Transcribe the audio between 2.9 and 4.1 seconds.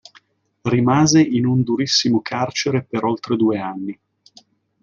oltre due anni.